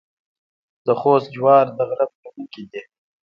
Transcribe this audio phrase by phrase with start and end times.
[0.85, 2.81] د خوست جوار د غره په لمن کې دي.